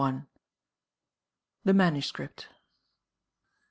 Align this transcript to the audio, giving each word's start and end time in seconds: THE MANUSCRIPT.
THE 1.63 1.75
MANUSCRIPT. 1.75 2.49